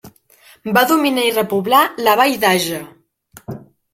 [0.77, 2.83] Va dominar i repoblar la vall d'Àger.